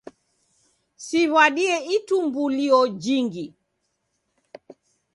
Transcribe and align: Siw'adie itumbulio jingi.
Siw'adie 1.05 1.75
itumbulio 1.95 2.79
jingi. 3.03 3.45